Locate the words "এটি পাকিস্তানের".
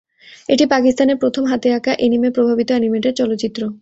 0.49-1.17